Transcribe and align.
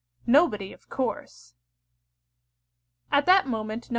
Nobody, 0.25 0.73
of 0.73 0.89
course!" 0.89 1.53
At 3.11 3.27
that 3.27 3.45
moment 3.45 3.83
Nos. 3.83 3.89